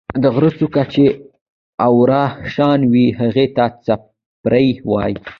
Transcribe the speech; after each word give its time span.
د 0.21 0.23
غرۀ 0.35 0.49
څُوكه 0.59 0.83
چې 0.93 1.03
اواره 1.85 2.23
شان 2.53 2.79
وي 2.91 3.05
هغې 3.19 3.45
ته 3.55 3.65
څپرے 3.85 4.65
وائي۔ 4.89 5.15